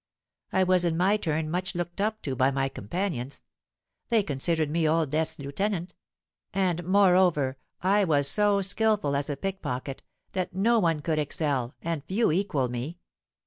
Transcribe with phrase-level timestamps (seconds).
[0.51, 3.43] I was, in my turn, much looked up to by my companions:
[4.09, 5.93] they considered me Old Death's lieutenant;
[6.55, 10.01] and moreover I was so skilful as a pickpocket,
[10.31, 12.97] that no one could excel, and few equal me.